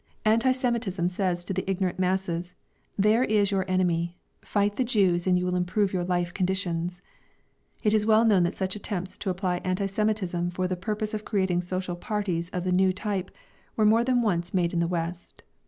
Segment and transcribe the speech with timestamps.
[0.25, 2.55] Anti Semitism says to the ignorant masses:
[2.97, 7.03] "There is your enemy, fight the Jews, and you will improve your life conditions...."
[7.83, 11.23] It is well known that such attempts to apply anti Semitism for the purpose of
[11.23, 13.29] creating social parties of the new type
[13.75, 15.43] were more than once made in the West.